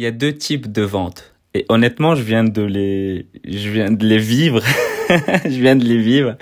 [0.00, 1.34] Il y a deux types de ventes.
[1.52, 4.62] Et honnêtement, je viens de les, je viens de les vivre.
[5.44, 6.38] je viens de les vivre.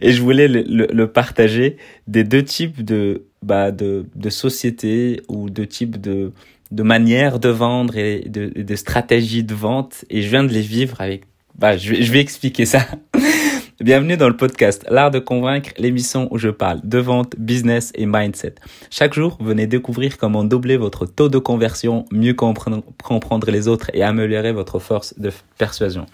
[0.00, 1.76] Et je voulais le, partager
[2.06, 6.30] des deux types de, bah, de, de sociétés ou de types de,
[6.70, 10.04] de manières de vendre et de, de stratégies de vente.
[10.08, 11.22] Et je viens de les vivre avec,
[11.58, 12.86] bah, je je vais expliquer ça.
[13.82, 18.04] Bienvenue dans le podcast L'art de convaincre, l'émission où je parle de vente, business et
[18.04, 18.56] mindset.
[18.90, 24.02] Chaque jour, venez découvrir comment doubler votre taux de conversion, mieux comprendre les autres et
[24.02, 26.04] améliorer votre force de persuasion.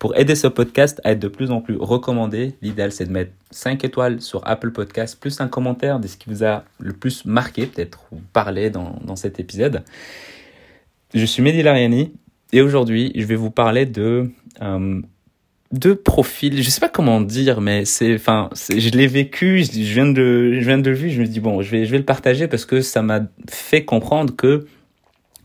[0.00, 3.30] Pour aider ce podcast à être de plus en plus recommandé, l'idéal c'est de mettre
[3.52, 7.24] 5 étoiles sur Apple Podcast plus un commentaire de ce qui vous a le plus
[7.24, 9.84] marqué peut-être ou parlé dans, dans cet épisode.
[11.14, 12.14] Je suis Mehdi Lariani
[12.52, 14.28] et aujourd'hui je vais vous parler de
[14.60, 15.00] euh,
[15.72, 20.06] deux profils, je sais pas comment dire, mais c'est, enfin, je l'ai vécu, je viens
[20.06, 22.04] de, je viens de le vivre, je me dis bon, je vais, je vais le
[22.04, 24.66] partager parce que ça m'a fait comprendre que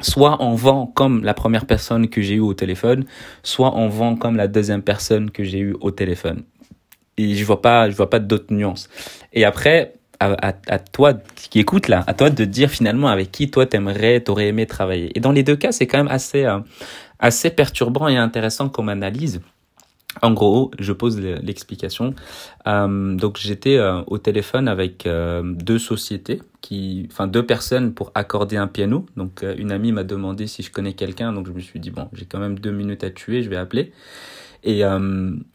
[0.02, 3.05] soit on vend comme la première personne que j'ai eue au téléphone,
[3.41, 6.44] soit on vend comme la deuxième personne que j'ai eue au téléphone.
[7.17, 8.89] Et je vois pas, je vois pas d'autres nuances.
[9.34, 13.50] Et après, à, à, toi qui écoute là, à toi de dire finalement avec qui
[13.50, 15.12] toi t'aimerais, t'aurais aimé travailler.
[15.16, 16.59] Et dans les deux cas, c'est quand même assez, euh,
[17.19, 19.41] assez perturbant et intéressant comme analyse
[20.21, 22.13] en gros, je pose l'explication.
[22.67, 28.11] Euh, donc j'étais euh, au téléphone avec euh, deux sociétés, qui, enfin deux personnes pour
[28.15, 29.05] accorder un piano.
[29.15, 32.09] Donc une amie m'a demandé si je connais quelqu'un, donc je me suis dit bon,
[32.13, 33.91] j'ai quand même deux minutes à tuer, je vais appeler.
[34.63, 34.81] Et,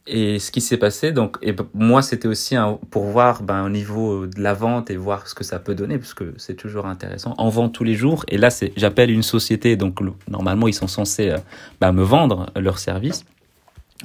[0.07, 2.55] et ce qui s'est passé, donc et moi c'était aussi
[2.91, 5.99] pour voir ben, au niveau de la vente et voir ce que ça peut donner,
[5.99, 7.35] parce que c'est toujours intéressant.
[7.37, 10.87] On vend tous les jours, et là c'est j'appelle une société, donc normalement ils sont
[10.87, 11.35] censés
[11.81, 13.27] ben, me vendre leur service.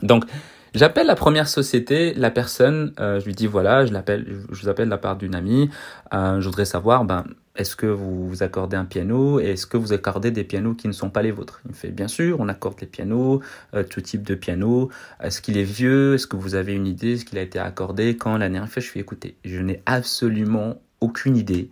[0.03, 0.25] Donc,
[0.73, 4.69] j'appelle la première société, la personne, euh, je lui dis voilà, je l'appelle, je vous
[4.69, 5.69] appelle de la part d'une amie.
[6.13, 9.77] Euh, je voudrais savoir, ben, est-ce que vous, vous accordez un piano et est-ce que
[9.77, 11.61] vous accordez des pianos qui ne sont pas les vôtres?
[11.65, 13.41] Il me fait bien sûr, on accorde les pianos,
[13.73, 14.89] euh, tout type de piano.
[15.21, 16.13] Est-ce qu'il est vieux?
[16.13, 18.15] Est-ce que vous avez une idée Est-ce qu'il a été accordé?
[18.15, 19.35] Quand la dernière Je suis écouté.
[19.43, 21.69] Je n'ai absolument aucune idée.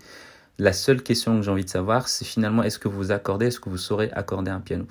[0.58, 3.60] La seule question que j'ai envie de savoir, c'est finalement est-ce que vous accordez, est-ce
[3.60, 4.86] que vous saurez accorder un piano?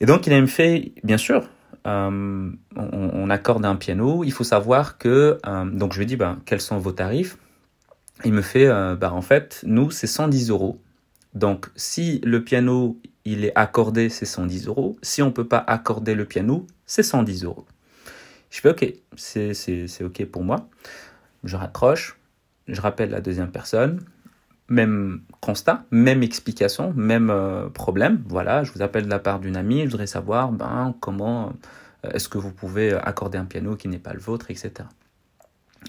[0.00, 1.48] Et donc il a me fait, bien sûr,
[1.86, 6.40] euh, on, accorde un piano, il faut savoir que, euh, donc je lui dis, ben,
[6.44, 7.36] quels sont vos tarifs?
[8.24, 10.78] Il me fait, ben, en fait, nous, c'est 110 euros.
[11.32, 14.98] Donc, si le piano, il est accordé, c'est 110 euros.
[15.00, 17.64] Si on peut pas accorder le piano, c'est 110 euros.
[18.50, 20.68] Je fais, OK, c'est OK pour moi.
[21.44, 22.18] Je raccroche,
[22.68, 24.00] je rappelle la deuxième personne,
[24.70, 28.22] même constat, même explication, même euh, problème.
[28.28, 31.52] Voilà, je vous appelle de la part d'une amie, je voudrais savoir ben, comment
[32.04, 34.88] euh, est-ce que vous pouvez accorder un piano qui n'est pas le vôtre, etc.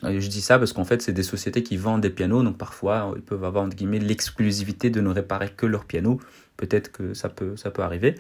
[0.04, 3.14] je dis ça parce qu'en fait, c'est des sociétés qui vendent des pianos, donc parfois,
[3.16, 6.20] ils peuvent avoir, entre l'exclusivité de ne réparer que leur piano.
[6.58, 8.16] Peut-être que ça peut, ça peut arriver.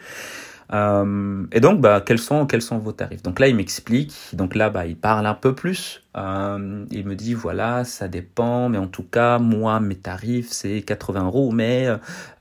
[0.73, 3.23] Euh, et donc, bah, quels sont quels sont vos tarifs?
[3.23, 4.13] Donc là, il m'explique.
[4.33, 6.03] Donc là, bah, il parle un peu plus.
[6.17, 10.81] Euh, il me dit voilà, ça dépend, mais en tout cas, moi, mes tarifs c'est
[10.81, 11.87] 80 euros, mais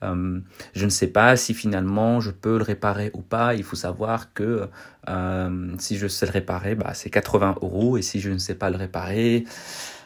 [0.02, 0.40] euh,
[0.74, 3.54] je ne sais pas si finalement je peux le réparer ou pas.
[3.54, 4.68] Il faut savoir que
[5.78, 8.70] si je sais le réparer, bah, c'est 80 euros, et si je ne sais pas
[8.70, 9.44] le réparer.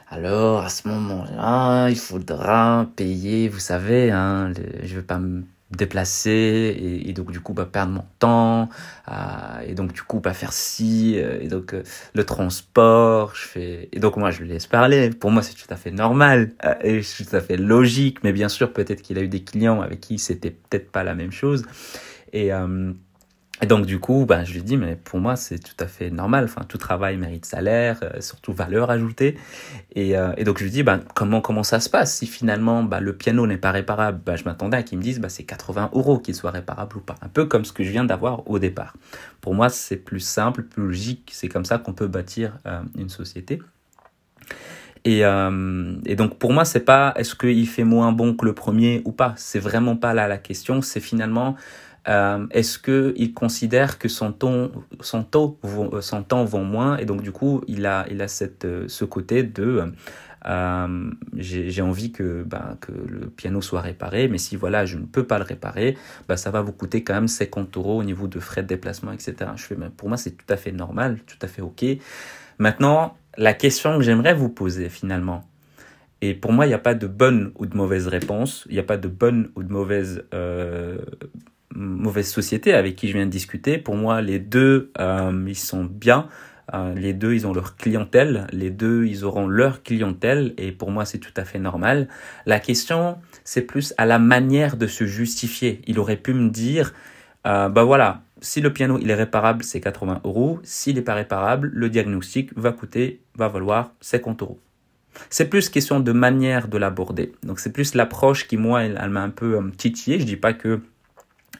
[0.09, 4.53] Alors, à ce moment-là, il faudra payer, vous savez, hein,
[4.83, 5.43] je ne vais pas me
[5.77, 8.69] déplacer et, donc du coup pas perdre mon temps
[9.09, 11.83] euh, et donc du coup pas faire ci euh, et donc euh,
[12.15, 15.11] le transport je fais et donc moi je lui laisse parler.
[15.11, 16.53] Pour moi c'est tout à fait normal
[16.83, 19.81] et c'est tout à fait logique mais bien sûr peut-être qu'il a eu des clients
[19.81, 21.65] avec qui c'était peut-être pas la même chose.
[22.33, 22.51] Et
[23.63, 26.11] et donc du coup, bah, je lui dis, mais pour moi, c'est tout à fait
[26.11, 26.45] normal.
[26.45, 29.37] Enfin, tout travail mérite salaire, euh, surtout valeur ajoutée.
[29.95, 32.83] Et, euh, et, donc je lui dis, bah, comment comment ça se passe si finalement
[32.83, 34.21] bah, le piano n'est pas réparable?
[34.27, 37.01] Bah, Je m'attendais à qu'ils me disent, bah, c'est 80 euros qu'il soit réparable ou
[37.01, 37.15] pas.
[37.23, 38.95] Un peu comme ce que je viens d'avoir au départ.
[39.41, 41.31] Pour moi, c'est plus simple, plus logique.
[41.33, 43.63] C'est comme ça qu'on peut bâtir euh, une société.
[45.07, 49.03] Et, et, donc pour moi, c'est pas est-ce qu'il fait moins bon que le premier
[49.05, 49.35] ou pas?
[49.37, 50.81] C'est vraiment pas là la question.
[50.81, 51.57] C'est finalement
[52.07, 57.23] euh, est-ce qu'il considère que son, ton, son, euh, son temps vont moins et donc
[57.23, 59.93] du coup il a, il a cette, euh, ce côté de
[61.39, 65.27] j'ai envie que, bah, que le piano soit réparé, mais si voilà je ne peux
[65.27, 65.97] pas le réparer,
[66.29, 69.13] bah, ça va vous coûter quand même 50 euros au niveau de frais de déplacement,
[69.13, 69.53] etc.
[69.57, 71.87] Je fais, pour moi c'est tout à fait normal, tout à fait ok.
[72.59, 75.49] Maintenant, la question que j'aimerais vous poser finalement,
[76.21, 78.81] et pour moi il n'y a pas de bonne ou de mauvaise réponse, il n'y
[78.81, 80.25] a pas de bonne ou de mauvaise
[81.75, 83.79] mauvaise société avec qui je viens de discuter.
[83.79, 86.29] Pour moi, les deux, euh, ils sont bien.
[86.73, 88.47] Euh, les deux, ils ont leur clientèle.
[88.53, 90.55] Les deux, ils auront leur clientèle.
[90.57, 92.09] Et pour moi, c'est tout à fait normal.
[92.47, 95.83] La question, c'est plus à la manière de se justifier.
[95.87, 96.95] Il aurait pu me dire,
[97.47, 100.61] euh, bah voilà, si le piano il est réparable, c'est 80 euros.
[100.63, 104.61] S'il n'est pas réparable, le diagnostic va coûter, va valoir 50 euros.
[105.31, 107.33] C'est plus question de manière de l'aborder.
[107.43, 110.19] Donc c'est plus l'approche qui moi elle, m'a un peu euh, titillé.
[110.19, 110.81] Je dis pas que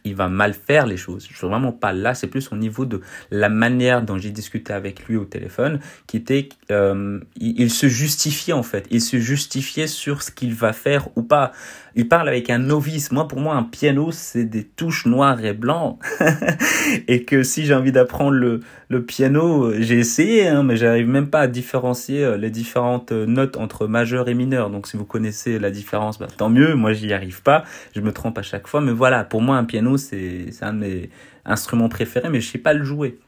[0.05, 1.27] il va mal faire les choses.
[1.29, 2.15] Je suis vraiment pas là.
[2.15, 6.19] C'est plus au niveau de la manière dont j'ai discuté avec lui au téléphone, qui
[6.19, 8.87] était, euh, il, se justifiait en fait.
[8.91, 11.53] Il se justifiait sur ce qu'il va faire ou pas.
[11.97, 13.13] Il parle avec un novice.
[13.13, 15.99] Moi, pour moi, un piano, c'est des touches noires et blancs.
[17.09, 21.29] et que si j'ai envie d'apprendre le, le piano, j'ai essayé, hein, mais j'arrive même
[21.29, 24.71] pas à différencier euh, les différentes euh, notes entre majeur et mineur.
[24.71, 26.75] Donc, si vous connaissez la différence, bah, tant mieux.
[26.75, 27.65] Moi, j'y arrive pas.
[27.95, 28.81] Je me trompe à chaque fois.
[28.81, 31.11] Mais voilà, pour moi, un piano, c'est un de mes
[31.45, 33.19] instruments préférés, mais je sais pas le jouer.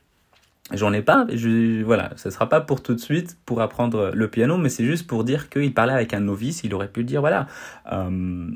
[0.72, 4.28] J'en ai pas, je, voilà, ça sera pas pour tout de suite pour apprendre le
[4.28, 7.20] piano, mais c'est juste pour dire qu'il parlait avec un novice, il aurait pu dire
[7.20, 7.46] voilà,
[7.92, 8.50] euh,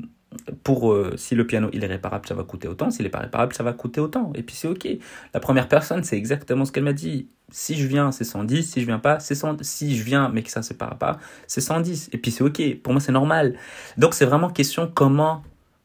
[0.63, 3.19] pour euh, si le piano il est réparable, ça va coûter autant, s'il est pas
[3.19, 4.87] réparable, ça va coûter autant, et puis c'est ok.
[5.33, 7.29] La première personne, c'est exactement ce qu'elle m'a dit.
[7.49, 9.63] Si je viens, c'est 110, si je viens pas, c'est 100.
[9.63, 11.17] Si je viens, mais que ça se pas,
[11.47, 12.61] c'est 110, et puis c'est ok.
[12.81, 13.55] Pour moi, c'est normal.
[13.97, 15.43] Donc c'est vraiment question comment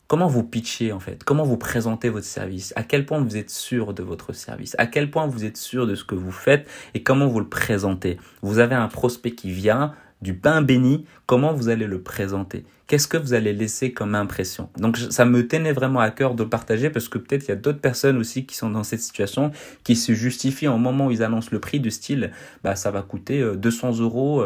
[0.09, 1.25] Comment vous pitchez en fait?
[1.25, 2.73] Comment vous présentez votre service?
[2.77, 4.77] À quel point vous êtes sûr de votre service?
[4.79, 7.49] À quel point vous êtes sûr de ce que vous faites et comment vous le
[7.49, 8.17] présentez?
[8.41, 12.65] Vous avez un prospect qui vient du pain béni, comment vous allez le présenter?
[12.87, 14.69] Qu'est-ce que vous allez laisser comme impression?
[14.79, 17.53] Donc ça me tenait vraiment à cœur de le partager parce que peut-être il y
[17.53, 19.51] a d'autres personnes aussi qui sont dans cette situation,
[19.83, 22.31] qui se justifient au moment où ils annoncent le prix du style,
[22.63, 24.45] bah ça va coûter 200 euh, euros.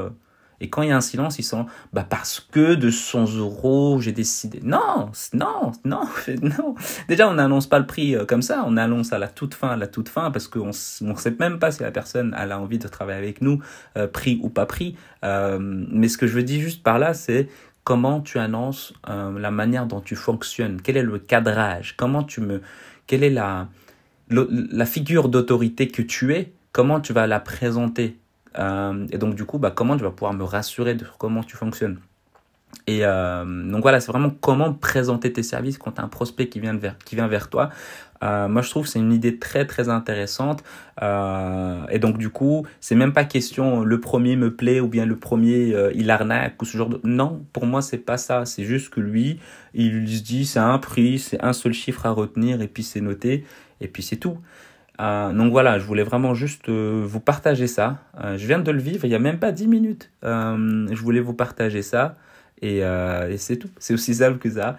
[0.61, 3.99] Et quand il y a un silence, ils sont, bah parce que de 100 euros,
[4.01, 4.61] j'ai décidé.
[4.63, 6.03] Non, non, non,
[6.43, 6.75] non.
[7.09, 8.63] Déjà, on n'annonce pas le prix euh, comme ça.
[8.67, 11.59] On annonce à la toute fin, à la toute fin, parce qu'on ne sait même
[11.59, 13.61] pas si la personne a envie de travailler avec nous,
[13.97, 14.97] euh, prix ou pas prix.
[15.25, 17.49] Euh, mais ce que je veux dire juste par là, c'est
[17.85, 20.81] comment tu annonces la manière dont tu fonctionnes.
[20.83, 21.97] Quel est le cadrage?
[21.97, 22.61] Comment tu me,
[23.07, 23.69] quelle est la,
[24.29, 26.53] la figure d'autorité que tu es?
[26.73, 28.17] Comment tu vas la présenter?
[28.59, 31.57] Euh, et donc du coup, bah, comment tu vas pouvoir me rassurer de comment tu
[31.57, 31.99] fonctionnes.
[32.87, 36.49] Et euh, donc voilà, c'est vraiment comment présenter tes services quand tu as un prospect
[36.49, 37.71] qui vient vers, qui vient vers toi.
[38.23, 40.63] Euh, moi, je trouve que c'est une idée très très intéressante.
[41.03, 45.17] Et donc du coup, c'est même pas question le premier me plaît ou bien le
[45.17, 47.01] premier il arnaque ou ce genre de.
[47.03, 48.45] Non, pour moi c'est pas ça.
[48.45, 49.41] C'est juste que lui,
[49.75, 53.01] il se dit c'est un prix, c'est un seul chiffre à retenir et puis c'est
[53.01, 53.45] noté
[53.81, 54.39] et puis c'est tout.
[55.01, 57.99] Euh, donc voilà, je voulais vraiment juste euh, vous partager ça.
[58.23, 60.11] Euh, je viens de le vivre il n'y a même pas 10 minutes.
[60.23, 62.17] je voulais vous partager ça
[62.63, 63.71] et, et c'est tout.
[63.79, 64.77] C'est aussi simple que ça.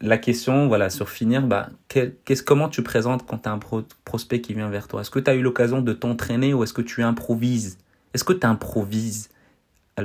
[0.00, 3.58] La question, voilà, sur finir, bah, qu'est-ce, comment tu présentes quand tu as un
[4.04, 5.00] prospect qui vient vers toi?
[5.00, 7.78] Est-ce que tu as eu l'occasion de t'entraîner ou est-ce que tu improvises?
[8.14, 9.28] Est-ce que tu improvises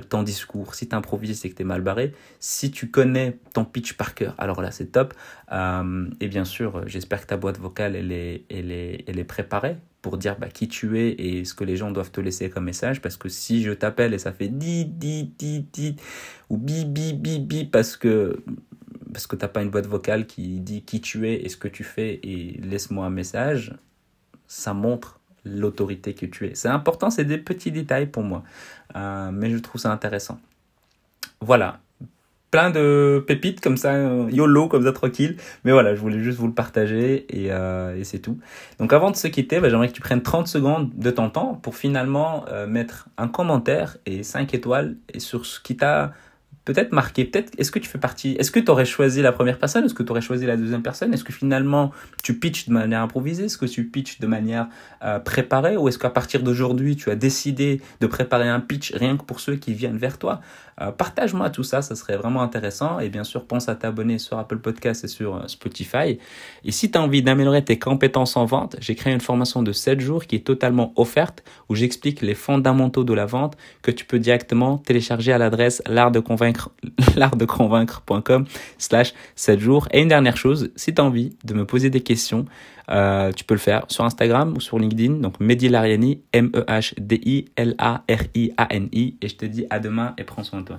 [0.01, 0.75] ton discours.
[0.75, 2.13] Si tu improvises, c'est que tu es mal barré.
[2.39, 5.13] Si tu connais ton pitch par cœur, alors là, c'est top.
[5.51, 9.23] Euh, et bien sûr, j'espère que ta boîte vocale, elle est, elle est, elle est
[9.23, 12.49] préparée pour dire bah, qui tu es et ce que les gens doivent te laisser
[12.49, 13.01] comme message.
[13.01, 15.95] Parce que si je t'appelle et ça fait di, di, di, di,
[16.49, 18.43] ou bi, bi, bi, bi, parce que
[19.13, 21.67] parce que t'as pas une boîte vocale qui dit qui tu es et ce que
[21.67, 23.75] tu fais et laisse-moi un message,
[24.47, 26.55] ça montre l'autorité que tu es.
[26.55, 28.43] C'est important, c'est des petits détails pour moi,
[28.95, 30.39] euh, mais je trouve ça intéressant.
[31.41, 31.79] Voilà,
[32.51, 35.37] plein de pépites comme ça, euh, YOLO, comme ça tranquille.
[35.65, 38.39] Mais voilà, je voulais juste vous le partager et, euh, et c'est tout.
[38.79, 41.55] Donc avant de se quitter, bah, j'aimerais que tu prennes 30 secondes de ton temps
[41.55, 46.13] pour finalement mettre un commentaire et 5 étoiles et sur ce qui t'a
[46.65, 49.59] peut-être marqué, peut-être, est-ce que tu fais partie, est-ce que tu aurais choisi la première
[49.59, 51.91] personne, est-ce que tu aurais choisi la deuxième personne, est-ce que finalement
[52.23, 54.67] tu pitches de manière improvisée, est-ce que tu pitches de manière
[55.03, 59.17] euh, préparée, ou est-ce qu'à partir d'aujourd'hui tu as décidé de préparer un pitch rien
[59.17, 60.41] que pour ceux qui viennent vers toi?
[60.81, 64.39] Euh, Partage-moi tout ça, ça serait vraiment intéressant, et bien sûr pense à t'abonner sur
[64.39, 66.17] Apple Podcast et sur euh, Spotify.
[66.63, 69.71] Et si tu as envie d'améliorer tes compétences en vente, j'ai créé une formation de
[69.73, 74.05] 7 jours qui est totalement offerte, où j'explique les fondamentaux de la vente que tu
[74.05, 76.52] peux directement télécharger à l'adresse l'art de convaincre
[77.15, 78.45] l'artdeconvaincre.com
[78.77, 79.87] slash 7 jours.
[79.91, 82.45] Et une dernière chose, si tu as envie de me poser des questions,
[82.89, 85.13] euh, tu peux le faire sur Instagram ou sur LinkedIn.
[85.15, 86.77] Donc Mehdi Lariani, M-E-H-D-I-L-A-R-I-A-N-I.
[89.21, 90.77] Et je te dis à demain et prends soin de toi.